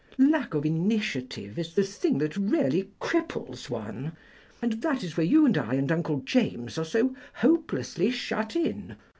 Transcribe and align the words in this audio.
Lack 0.17 0.55
of 0.55 0.65
initiative 0.65 1.59
is 1.59 1.75
the 1.75 1.83
thing 1.83 2.17
that 2.17 2.35
really 2.35 2.89
cripples 2.99 3.69
one, 3.69 4.13
and 4.59 4.81
that 4.81 5.03
is 5.03 5.15
where 5.15 5.27
you 5.27 5.45
and 5.45 5.55
I 5.55 5.75
and 5.75 5.91
Uncle 5.91 6.21
James 6.21 6.79
are 6.79 6.83
so 6.85 7.15
hopelessly 7.35 8.09
shut 8.09 8.55
in. 8.55 8.95